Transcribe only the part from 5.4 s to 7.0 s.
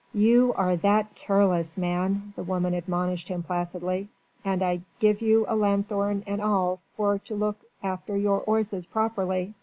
a lanthorn and all